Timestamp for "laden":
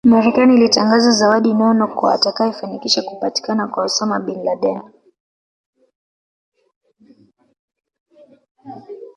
4.43-4.81